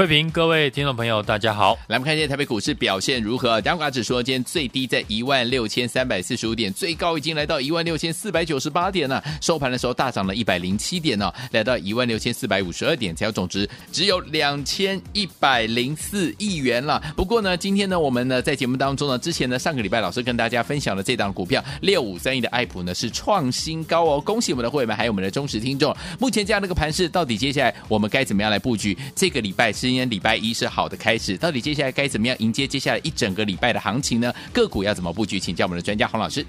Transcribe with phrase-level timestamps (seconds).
[0.00, 1.74] 慧平，各位听众朋友，大家好。
[1.88, 3.60] 来，我们看一下台北股市表现如何？
[3.60, 9.22] 加权指数今天最低在一万六千三百四十五点，最高已经来到一万六千四百九十八点了。
[9.42, 16.98] 收盘的时候大涨了一百零七点呢、来到一万六千四百五十二点，成交总值只有两千一百零四亿元了。
[17.14, 25.94] 不过呢，今天呢，我们呢在节目当中呢，之前呢上个礼拜老师跟大家分享的这档股票六五三一的爱普呢是创新高哦，恭喜我们的会员们还有我们的忠实听众。
[26.18, 28.96] 目前这样的一个盘势，到底接下来我们该怎么样来布局？
[29.14, 29.89] 这个礼拜是。
[29.90, 34.32] 今天礼拜一是好的开始，到底接下来该怎么样迎接接下来一整个礼拜的行情呢？
[34.52, 35.40] 个股要怎么布局？
[35.40, 36.46] 请教我们的专家洪老师。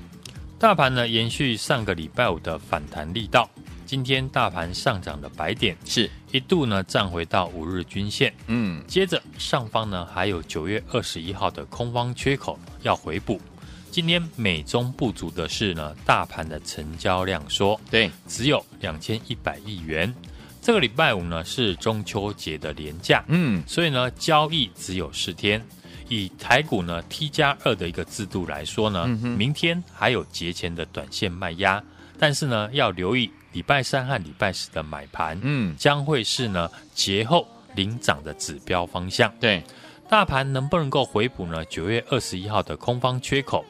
[0.60, 3.50] 大盘呢延续上个礼拜五的反弹力道，
[3.84, 13.42] 今天大盘上涨的白点，是一度呢站回到五日均线，嗯，接着上方呢还有九月二十一号的空方缺口要回补。
[13.90, 20.14] 今天美中不足的是呢，大盘的成交量说，对，只有两千一百亿元。
[20.62, 25.62] 这个礼拜五呢是中秋节的连假，嗯，所以呢交易只有四天。
[26.08, 31.82] 以台股呢 T 加二的一个制度来说呢，嗯、明天还有节前的短线卖压，
[32.20, 39.34] 但是呢要留意礼拜三和礼拜四的买盘，嗯，将会是呢节后领涨的指标方向。
[39.40, 39.64] 对，
[40.10, 41.64] 大盘能不能够回补呢？
[41.66, 43.66] 九月二十一号的空方缺口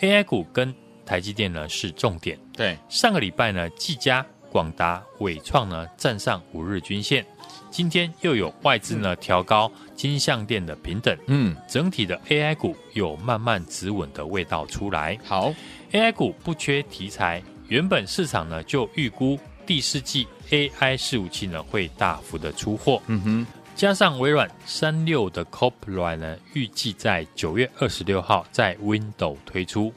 [0.00, 0.72] ，AI 股跟
[1.06, 2.38] 台积电呢是重点。
[2.52, 4.24] 对，上个礼拜呢技嘉。
[4.50, 7.24] 广达、伟创呢站上五日均线，
[7.70, 15.18] 今天又有外资呢调高金像电的平等，嗯，整体的 AI 股有慢慢止稳的味道出来。
[15.24, 15.52] 好
[15.92, 29.92] ，AI 股不缺题材，原本市场呢就预估第四季 AI 伺服器呢会大幅的出货，嗯哼，加上微软三六的 Copilot 呢预计在九月二十六号在 Windows 推出。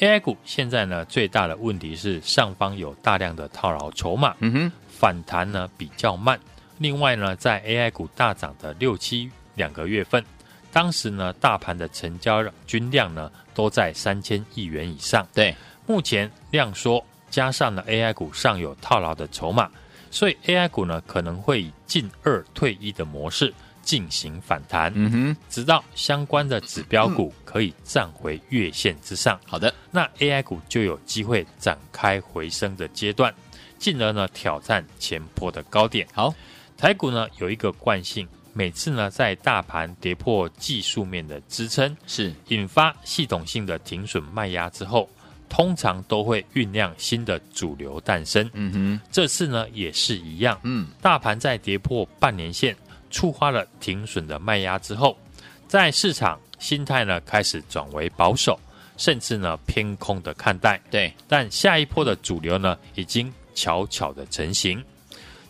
[0.00, 6.40] AI 股现在呢，最大的问题是上方有大量的套牢筹码，嗯哼，反弹呢比较慢。
[6.78, 10.24] 另外呢，在 AI 股大涨的六七两个月份，
[10.72, 15.28] 当时呢，大盘的成交均量呢都在三千亿元以上。
[15.34, 15.54] 对，
[15.86, 19.70] 目前量缩，加上呢 AI 股上有套牢的筹码，
[20.10, 23.52] 所以 AI 股呢可能会以进二退一的模式。
[23.82, 29.38] 进行反弹，嗯哼，直到相关的指标股可以站回月线之上。
[29.46, 33.34] 好的，那 AI 股就有机会展开回升的阶段，
[33.78, 36.06] 进而呢挑战前波的高点。
[36.12, 36.34] 好，
[36.76, 45.08] 台股呢有一个惯性，每次呢在大盘跌破技术面的支撑，是引发系统性的停损卖压之后，
[45.48, 48.48] 通常都会酝酿新的主流诞生。
[48.52, 50.58] 嗯哼，这次呢也是一样。
[50.62, 52.76] 嗯，大盘在跌破半年线。
[53.10, 55.18] 触发了停损的卖压之后，
[55.68, 58.58] 在市场心态呢开始转为保守，
[58.96, 60.80] 甚至呢偏空的看待。
[60.90, 64.82] 对，但下一波的主流呢已经悄悄的成型。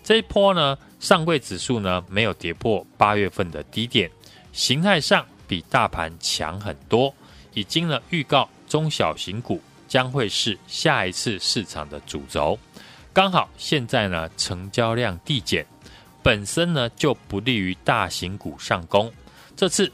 [0.03, 4.11] 这一波呢，上柜指数呢没有跌破八月份的低点，
[4.53, 7.15] 形态上比大盘强很多，
[7.55, 12.59] 已经呢预告中小型股将会是下一次市场的主轴。
[13.13, 15.67] 刚好现在呢成交量递减。
[16.23, 19.13] 本身呢就不利于大型股上攻，
[19.57, 19.91] 这次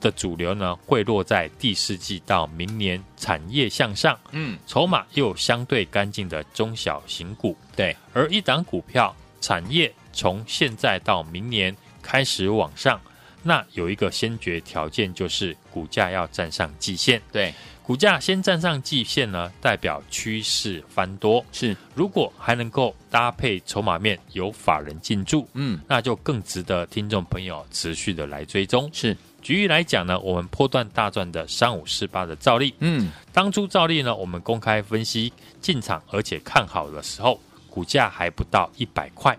[0.00, 13.00] 的主流呢会落在第四季到明年产业向上，嗯，筹码又相对干净的中小型股，对，而一档股票产业从现在到明年开始往上，
[13.42, 17.52] 那有一个先决条件就是股价要站上季线，对。
[17.86, 21.44] 股价先站上季线呢，代表趋势翻多。
[21.52, 28.90] 是，如果还能够搭配筹码面有法人进驻，嗯，那就更值得听众朋友持续的来追踪。
[28.92, 39.38] 是，举例来讲呢，我们破段大赚的三五四八的兆利，嗯，当初兆利呢，我们公开分析进场而且看好的时候，股价还不到一百块，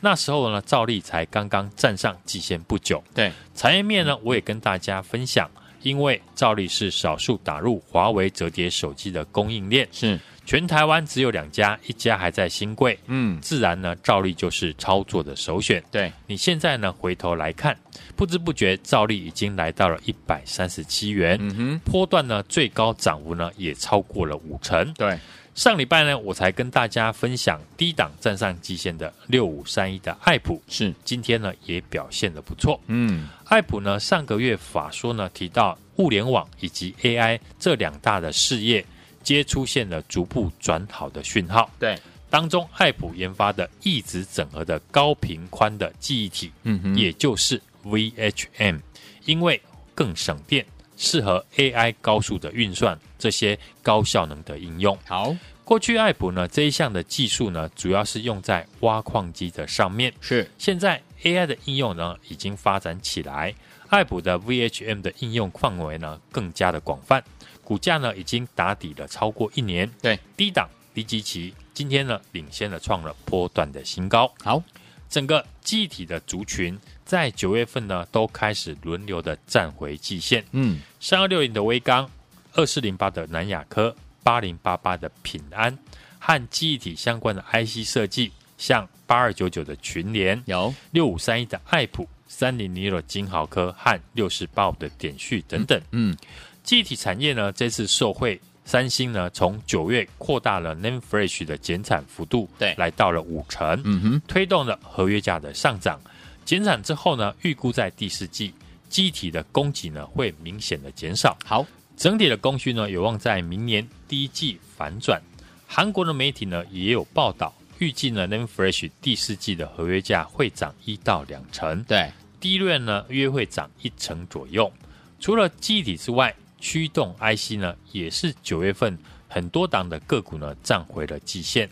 [0.00, 3.00] 那时候呢，兆利才刚刚站上季线不久。
[3.14, 5.48] 对，产业面呢，我也跟大家分享。
[5.84, 10.18] 因为兆利是少数打入华为折叠手机的供应链，是。
[10.46, 15.82] 全台湾只有两家，一家还在新贵，嗯，自然呢，兆利就是操作的首选。
[15.90, 17.74] 对，你现在呢，回头来看，
[18.14, 24.92] 不知不觉兆利已经来到了一百三十七元，嗯哼，波段呢最高涨幅呢也超过了五成。
[24.94, 25.18] 对。
[25.54, 32.80] 上礼拜呢，我才跟大家分享低档站上极限的六五三一的爱普，是今天呢也表现的不错。
[32.88, 38.84] 嗯，爱普呢上个月法说呢提到物联网以及 AI 这两大的事业
[39.22, 41.70] 皆出现了逐步转好的讯号。
[41.78, 41.96] 对，
[42.28, 48.80] 当中爱普研发的一直整合的高频宽的记忆体，嗯哼，也就是 VHM，
[49.24, 49.62] 因为
[49.94, 54.96] 更省电，适合 AI 高速的运算，这些高效能的应用。
[55.06, 60.12] 好，过去爱普呢这一项的技术呢，主要是用在挖矿机的上面。
[60.20, 63.54] 是，现在 AI 的应用呢，已经发展起来，
[63.88, 67.22] 爱普的 VHM 的应用范围呢，更加的广泛。
[67.62, 69.90] 股价呢，已经打底了超过一年。
[70.02, 74.30] 对，低档低基期，今天呢，领先了创了波段的新高。
[74.42, 74.62] 好，
[75.08, 80.44] 整个记忆体的族群在九月份呢，都开始轮流的站回季线。
[80.52, 82.10] 嗯，三二六零的威刚，
[82.54, 85.76] 二四零八的南亚科，八零八八的品安，
[86.18, 95.80] 和记忆体相关的 IC 设计，像八二九九的群联，有六五三一的爱普，三零零六的金豪科和六四八五的点序等等。
[95.90, 96.12] 嗯。
[96.12, 96.18] 嗯
[96.64, 106.00] 记忆体产业呢，这次受惠三星呢，从九月扩大了 NAND Flash 的减产幅度，对，来到了五成，嗯哼，推动了合约价的上涨。
[106.44, 108.52] 减产之后呢，预估在第四季
[108.88, 111.36] 记忆体的供给呢，会明显的减少。
[111.44, 115.20] 好，整体的供需呢，有望在明年第一季反转。
[115.66, 122.10] 韩国的媒体呢，也有报道，预计呢 n a n Fresh 第四季的合约价会涨一到两成，对
[122.40, 124.70] ，DRAM 呢约会涨一成左右。
[125.18, 128.96] 除了记忆体之外，驱动 IC 呢，也是九月份
[129.26, 131.68] 很多档的个股呢站回了季线，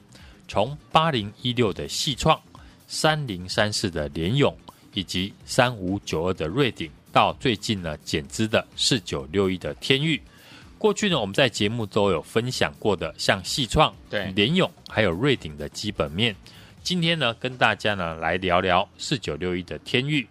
[0.48, 2.40] 从八零一六的细创、
[2.92, 4.54] 三零三四的联咏
[4.92, 10.20] 以及三五九二的瑞鼎，到最近呢减资的四九六一的天域。
[10.76, 16.36] 过去呢我们在节目都有分享过的，像细创、对联咏还有瑞鼎的基本面。
[16.82, 20.28] 今天呢跟大家呢来聊聊四九六一的天域。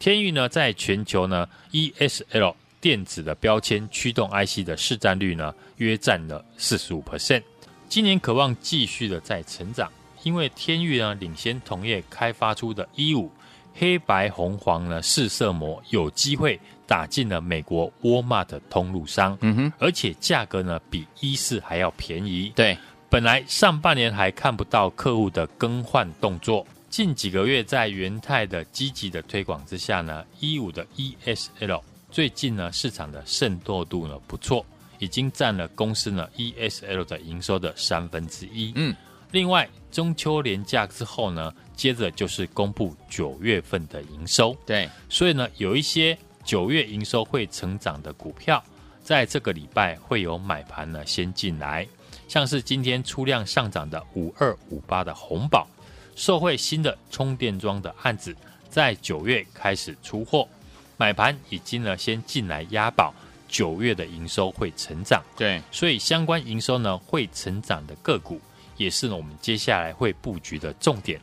[0.00, 2.56] 天域呢在全球呢 ESL。
[2.80, 7.42] 电子的标签驱动 IC 的市占率呢，约占了四十五 percent。
[7.90, 13.30] 今年渴望继续的在成长，因为天域呢领先同业开发出的 E 五
[13.74, 19.38] 黑白红黄呢四色膜，有机会打进了美国沃尔玛的通路商。
[19.40, 22.52] 嗯哼，而且价格呢比一四还要便宜。
[22.54, 22.76] 对，
[23.08, 31.80] 本来上半年还看不到客户的更换动作，近几个月在元泰的积极的推广之下呢，E 五的 ESL。
[32.10, 34.66] 最近呢，市场的渗透度呢不错，
[34.98, 38.72] 已经占了公司呢 ESL 的营收的三分之一。
[38.74, 38.94] 嗯，
[39.32, 44.56] 另外中秋连假之后呢，接着就是公布九月份的营收。
[44.66, 48.62] 对，所以呢，有一些九月营收会成长的股票，
[49.02, 51.86] 在这个礼拜会有买盘呢先进来，
[52.28, 55.66] 像是今天出量上涨的五二五八的红宝，
[56.16, 58.34] 受惠新的充电桩的案子，
[58.68, 60.48] 在九月开始出货。
[60.96, 63.14] 买盘已经呢先进来押宝，
[63.48, 68.40] 九月的营收会成长，对，所以相关营收呢会成长的个股，
[68.80, 71.20] 也是呢我们接下来会布局的重点。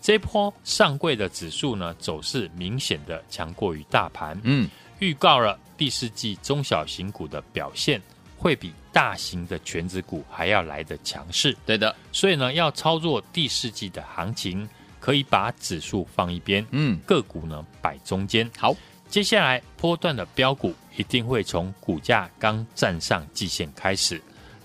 [0.00, 4.68] 这波上柜的指数呢走势明显的强过于大盘，嗯，
[5.00, 8.00] 预告了第四季中小型股的表现
[8.38, 14.68] 会比大型的全指股还要来得强势，对的，所以呢要操作第四季的行情，
[15.00, 18.74] 可以把指数放一边，嗯，个股呢摆中间，好。
[19.08, 24.18] 接下来波段的标股一定会从股价刚站上季线开始，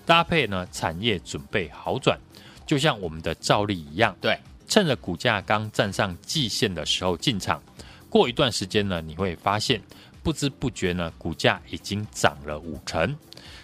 [0.05, 2.17] 搭配呢产业准备好转，
[2.67, 4.37] 就像我们的照例一样，对，
[4.67, 7.59] 趁着股价刚站上季线的时候进场，
[8.09, 9.81] 过一段时间呢，你会发现
[10.21, 13.17] 不知不觉呢股价已经涨了五成。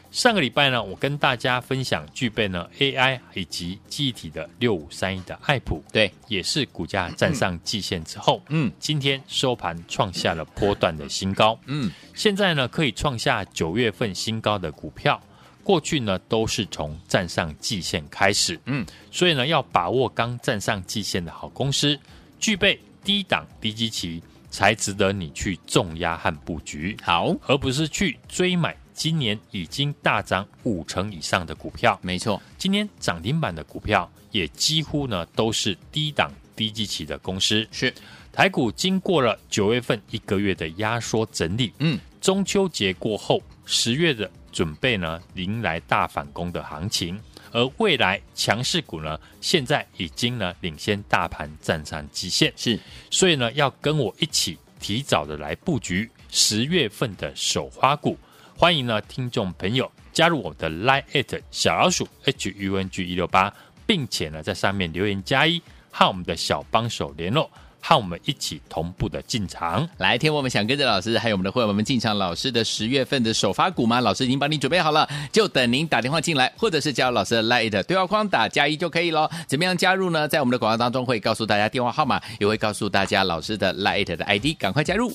[0.10, 15.19] 上个礼拜呢，我跟大家分享具备呢 AI 以及记忆体的六五三一的爱普，对，也是股价站上季线之后，嗯，今天收盘创下了波段的新高，嗯，现在呢可以创下九月份新高的股票，
[15.63, 21.98] 过去呢都是从站上季线开始，嗯，所以呢要把握刚站上季线的好公司，
[22.39, 28.75] 具备低档低基期，才值得你去重压和布局，好，而不是去追买。
[28.93, 32.39] 今年已经大涨五成以上的股票，没错。
[32.60, 37.67] 今天涨停板的股票也几乎呢都是低档低基期的公司。
[37.72, 37.91] 是，
[38.32, 47.19] 台股经过了九月份一个月的压缩整理，嗯，中秋节过后，十月的准备呢迎来大反攻的行情，
[47.51, 52.79] 而未来强势股呢现在已经呢领先大盘站上极限，是，
[53.10, 58.17] 所以呢要跟我一起提早的来布局十月份的首花股。
[58.55, 63.51] 欢迎呢，听众朋友加入我们的 Line@ 小老鼠 HUNG 一六八，
[63.88, 67.50] 并且呢，在上面留言加一，和我们的小帮手联络。
[67.85, 69.87] 和我们一起同步的进场。
[69.97, 73.99] 来，天我们想跟着老师，还有我们的会员们进场老师的十月份的首发股吗？
[73.99, 79.29] 老师已经帮你准备好了，就等您打电话进来，或者是加入老师的 Line 对话框打加一就可以喽。
[79.47, 80.25] 怎么样加入呢？
[80.29, 85.13] 在我们的广告当中会告诉大家电话号码，也会告诉大家老师的 Line 的 ID，赶快加入。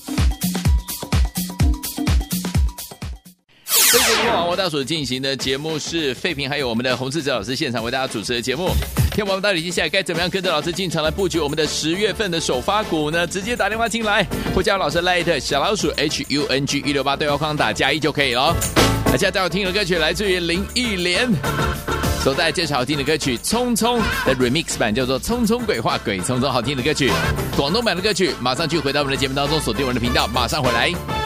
[3.91, 8.69] 这个网络大所进行的节目是费平，还有我们的洪志哲老师现场为大家主持的节目。
[9.19, 13.27] 天王们到底接下来该怎么样跟着老师进场来布局我们的十月份的首发股呢？
[13.27, 18.55] 直接打电话进来，或加老师 Light 小老鼠 H U N G 一六八对话框打加一就可以了。
[19.07, 21.29] 那现在带我听的歌曲来自于林忆莲，
[22.23, 27.11] 所带来这首好听的歌曲《匆匆》的 Remix 版叫做《匆匆鬼话鬼匆匆》，好听的歌曲，
[27.57, 31.18] 广东版的歌曲，马上就回到我们的节目当中，锁定我们的频道，马上回来。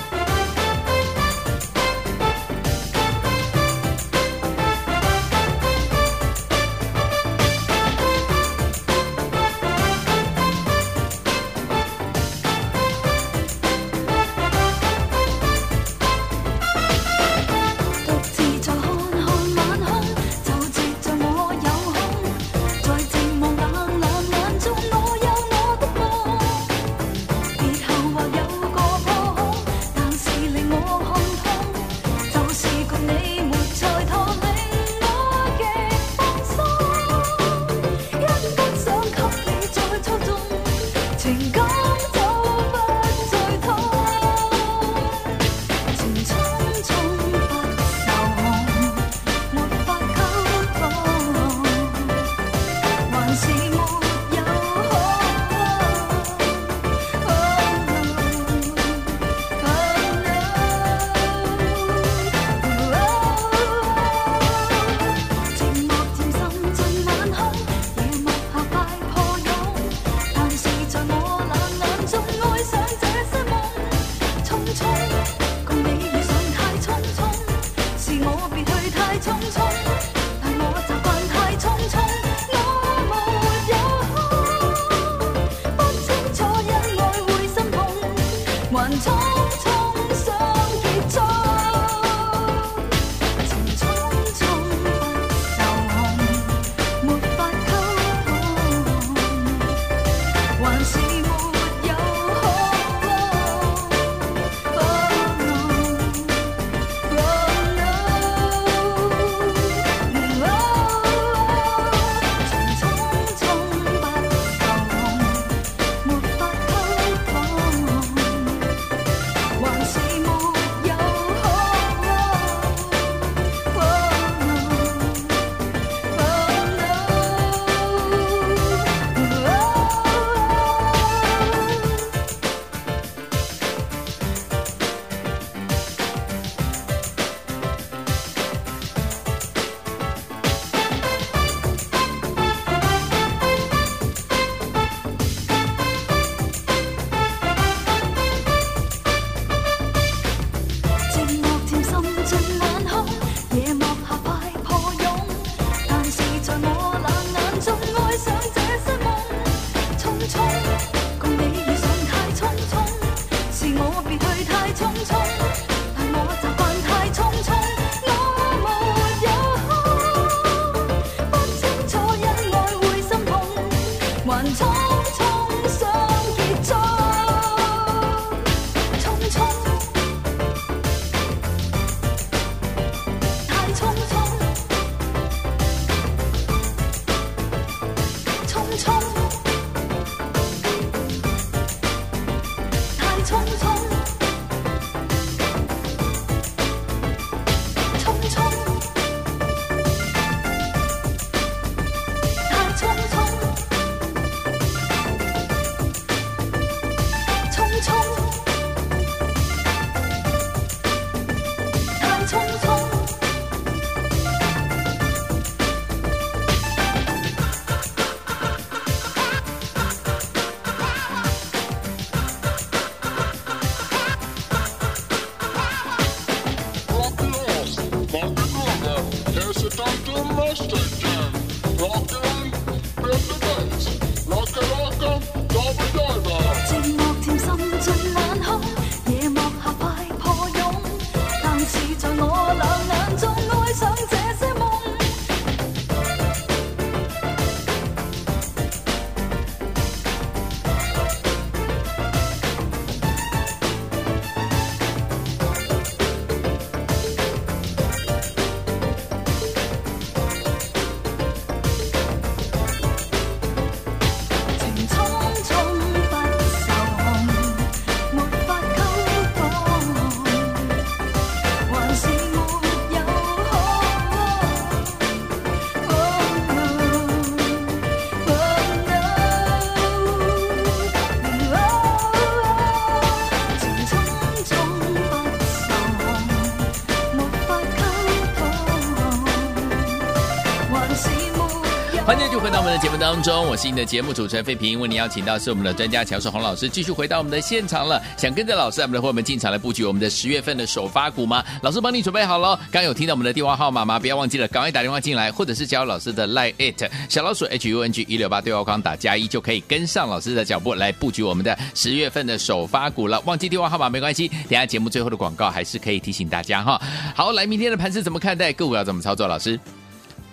[292.82, 298.02] 节目当中，我是您的节目主持人费平，为您邀请到是我们的专家乔世宏老师，继续回到我们的现场了。
[298.16, 301.44] 想跟着老师，我们的伙伴们进场来布局我们的十月份的首发股吗？
[301.62, 304.00] 老师帮你准备好了，刚有听到我们的电话号码吗？
[304.00, 313.20] 不要忘记了，赶快打电话进来，或者是加入老师的 Line it 小老鼠 H U N G 一六八对话框打加一，就可以跟上老师的脚步来布局我们的十月份的首发股了。
[313.20, 316.82] 忘记电话号码没关系，等下节目最后的广告还是可以提醒大家哈。
[317.14, 318.52] 好，来明天的盘是怎么看待？
[318.52, 319.28] 个股要怎么操作？
[319.28, 319.56] 老师？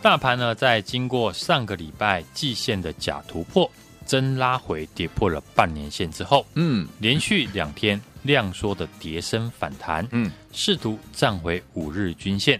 [0.01, 3.69] 大盘呢，在经过上个礼拜季线的假突破，
[4.05, 12.57] 真拉回跌破了半年线之后，嗯，连续两天量缩的跌升反弹，嗯，试图站回五日均线，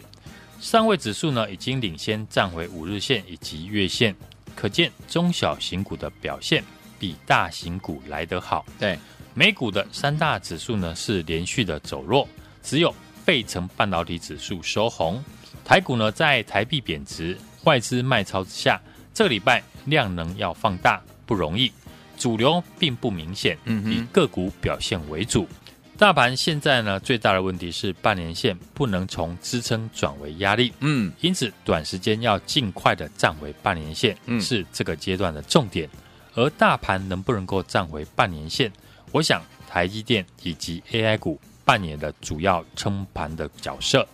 [0.59, 4.13] 上位指数呢已经领先站回五日线以及月线，
[4.53, 6.61] 可见中小型股的表现
[6.99, 8.65] 比大型股来得好。
[8.77, 8.99] 对，
[9.33, 12.27] 美股的三大指数呢是连续的走弱，
[12.61, 12.93] 只有
[13.23, 15.23] 费城半导体指数收红。
[15.69, 18.81] 台股呢，在台币贬值、外资卖超之下，
[19.13, 21.71] 这个礼拜量能要放大不容易，
[22.17, 25.47] 主流并不明显，以个股表现为主。
[25.95, 35.87] 大盘现在呢，最大的问题是半年线不能从支撑转为压力，嗯，因此短时间要尽快的站回半年线，是这个阶段的重点。
[36.33, 38.71] 而大盘能不能够站回半年线，
[39.11, 44.07] 我想台积电以及 AI 股扮演的主要撑盘的角色。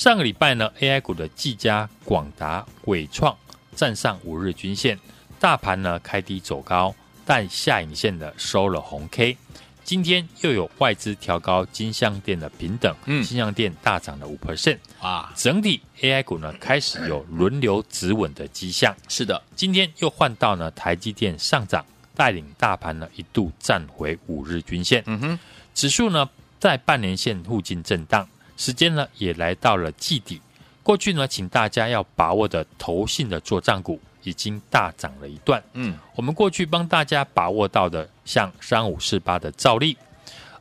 [0.00, 3.36] 上个礼拜呢，AI 股的技嘉、广达、伟创
[3.76, 4.98] 站上五日均线，
[5.38, 6.94] 大盘呢开低走高，
[7.26, 9.36] 但下影线的收了红 K。
[9.84, 18.96] 今天又有外资调高金像电的平等，嗯，金像电大涨了五 percent 啊，整体 AI 股呢开始有轮流止稳的迹象。
[19.06, 21.84] 是的，今天又换到呢台积电上涨，
[22.16, 25.02] 带领大盘呢一度站回五日均线。
[25.04, 25.38] 嗯哼，
[25.74, 26.26] 指数呢
[26.58, 28.26] 在半年线附近震荡。
[28.60, 30.38] 时间呢也来到了季底，
[30.82, 35.62] 过去呢，请大家要把握的投信的作帐股已经大涨了一段。
[35.72, 39.96] 嗯，我们过去帮大家把握到的，像三五四八的兆利、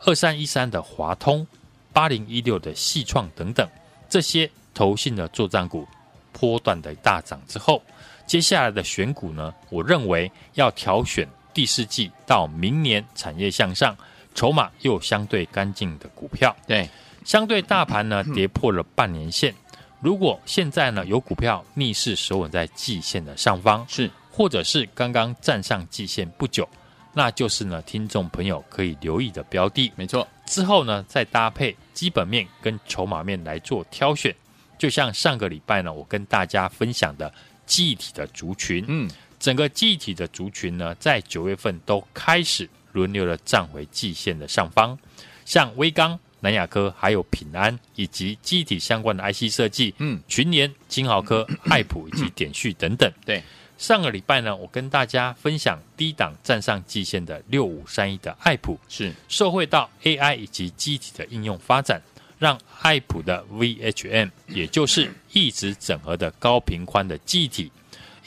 [0.05, 1.45] 二三一三的华通、
[1.91, 3.67] 八零一六的矽创等等，
[4.07, 5.85] 这些投信的作帐股
[6.31, 7.83] 波段的大涨之后，
[8.25, 13.93] 接下来的选股呢，我认为要挑选第四季到明年产业向上、
[14.33, 16.55] 筹码又相对干净的股票。
[16.65, 16.89] 对。
[17.23, 19.53] 相对大盘呢跌破了半年线，
[20.01, 24.09] 如果现在呢有股票逆势守稳在季线的上方，是。
[24.31, 26.65] 或者是刚刚站上季线不久，
[27.13, 29.91] 那就是呢听众朋友可以留意的标的。
[29.97, 34.33] 没错，之后呢再搭配基本面跟筹码面来做挑选，
[34.77, 37.33] 就像上个礼拜呢我跟大家分享的
[37.65, 44.97] 记忆体的族群，嗯，整个记忆体的族群呢在九月份都开始轮流的站回季线的上方，
[45.43, 46.17] 像微刚。
[46.41, 53.11] 南亚科还有平安以及机体相关的 IC 设计，嗯，群联、金豪科、爱普以及点序等等。
[53.25, 53.43] 对，
[53.77, 62.01] 上个礼拜呢，我跟大家分享低档站上季线的六五三一的爱普，是受惠到 AI 以及机体的应用发展，
[62.37, 67.71] 让爱普的 VHM，也就是一直整合的高频宽的机体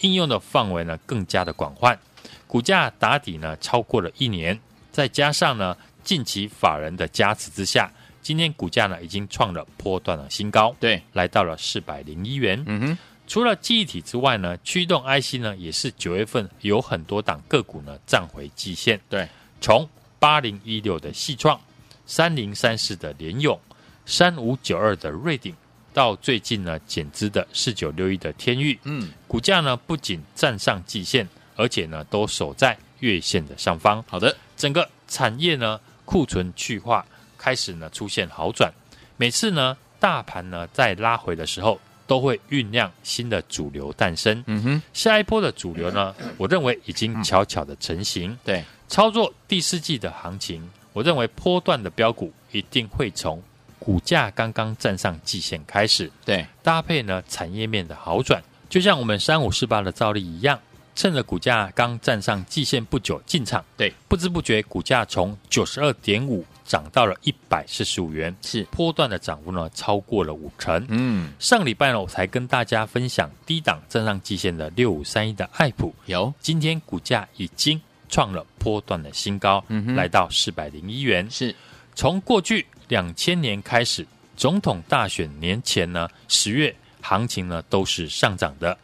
[0.00, 1.98] 应用的范围呢更加的广泛，
[2.46, 4.58] 股价打底呢超过了一年，
[4.90, 7.90] 再加上呢近期法人的加持之下。
[8.22, 12.62] 今天股价呢已经创了波段的新高，对，来到了四百零一元。
[12.66, 19.00] 嗯哼，除了记忆体之外呢，驱动 IC 呢也是九月份有很多档个股呢站回季线。
[19.08, 19.28] 对，
[19.60, 19.88] 从
[20.20, 21.60] 八零一六的矽创、
[22.06, 23.58] 三零三四的联咏、
[24.06, 25.52] 三五九二的瑞鼎，
[25.92, 34.00] 到最近呢减资的四九六一的天域，嗯，股价呢不仅站上季线，而且呢都守在月线的上方。
[34.08, 37.04] 好的，整个产业呢库存去化。
[37.42, 38.72] 开始呢出现好转，
[39.16, 44.44] 每次呢大盘呢在拉回的时候，都会酝酿新的主流诞生。
[44.46, 48.38] 嗯哼，下一波的主流呢，我认为已经悄悄的成型。
[48.44, 53.42] 对，操作第四季的行情，我认为波段的标股一定会从
[53.80, 56.08] 股价刚刚站上季线开始。
[56.24, 60.56] 对，搭配呢产业面的好转，就像我们三五四八的照例一样，
[60.94, 63.64] 趁着股价刚站上季线不久进场。
[63.76, 66.46] 对，不知不觉股价从九十二点五。
[66.64, 68.62] 涨到了一百四十五元，是。
[68.70, 70.84] 波段的涨幅呢，超过了五成。
[70.88, 76.32] 嗯，上礼拜呢，我才跟大家分享低档站上季线的六五三一的爱普，有。
[76.40, 81.28] 今天股价已经创了波段的新高，嗯哼，来到四百零一元。
[81.30, 81.54] 是。
[81.94, 88.78] 从过去两千年开始，总统大选年前呢，十月行情呢都是上涨的，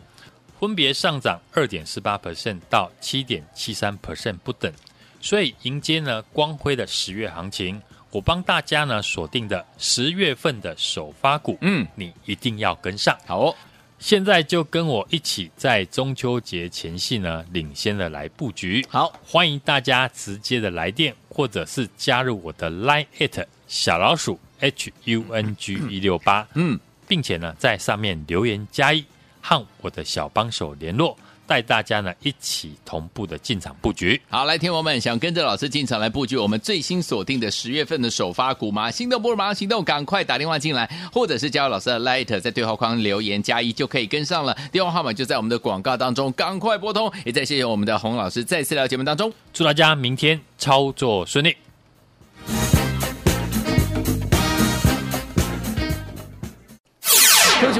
[0.60, 4.70] 分别上涨二点四八 percent 到七点七三 percent 不等。
[5.20, 13.16] 所以迎接呢光辉的十月行情，我帮大家呢锁定的十月份的首发股，嗯，你一定要跟上。
[13.26, 13.54] 好哦，
[13.98, 18.86] 现在就跟我一起在中秋节前夕呢，领先的来布局。
[18.88, 29.04] 好，欢迎大家直接的来电，或者是加入我的 Line at 小老鼠 H U N G 一六八，嗯，并且呢，在上面留言加一，
[29.40, 31.18] 和我的小帮手联络。
[31.48, 34.20] 带大家呢一起同步的进场布局。
[34.28, 38.90] 好，来，听友们想跟着老师进场来布局我们最新锁定的十月份的首发股吗？
[38.90, 44.54] 心动不如马上行动，赶快打电话进来，或者是加入老师的 Light，在对话框留言加一就可以跟上了。
[44.70, 47.10] 电话号码就在我们的广告当中，赶快拨通。
[47.24, 51.56] 也再谢谢我们的洪老师再次来到节目当中，祝大家明天操作顺利。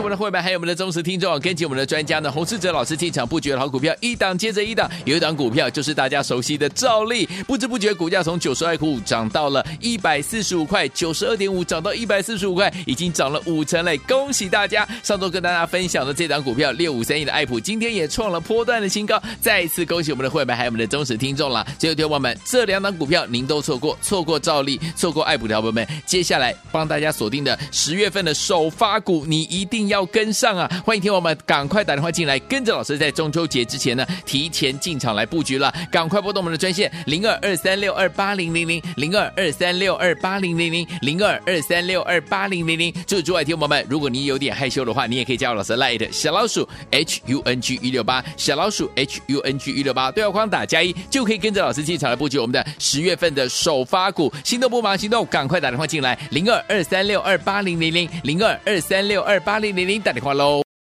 [0.08, 13.98] 们的会员，还有我们的忠实听众，跟紧我们的专家呢，洪世哲老师进场布局的好股票，一档接着一档，有一档股票就是大家熟悉的兆利，不知不觉股价从九十二块五涨到了一百四十五块，九十二点五涨到一百四十五块，已经涨了五成嘞！
[14.08, 14.88] 恭喜大家！
[15.02, 21.66] 上周跟大家分享的这档股票六五三一的爱普，今天也创了波段的新高，再一次恭喜我们的会员，还有我们的忠实听众了。
[21.78, 29.48] 最后，听众们，这两档股票您都错过，错过兆利，错过爱普的朋友们，接下来帮大家锁定的十月份的首发股，你。
[29.48, 30.70] 一定要要跟上啊！
[30.84, 35.74] 欢迎听我们赶快打电话进来，跟着老师在中秋节之前呢，提前进场来布局了。
[35.90, 42.94] 赶快拨动我们的专线零二二三六二八零零零零二二三六二八零零零零二二三六二八零零零。
[43.08, 54.32] 祝诸位听友们，如果你有点害羞的话，你也可以加入老师 Light 小老鼠 H U N G 一六八小老鼠 H U N G 一六八对话框打加一，就可以跟着老师进场来布局我们的十月份的首发股。
[54.44, 59.68] 心动不忙行动，赶快打电话进来零二二三六二八零零零零二二三六二八零。
[59.68, 60.67] 零零零打电话喽。